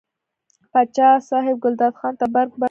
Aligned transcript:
پاچا 0.71 1.09
صاحب 1.29 1.55
ګلداد 1.63 1.93
خان 1.99 2.13
ته 2.19 2.25
برګ 2.33 2.33
برګ 2.35 2.49
وکتل. 2.51 2.59